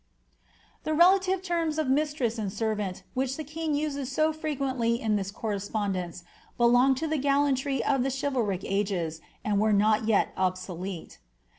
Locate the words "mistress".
1.87-2.39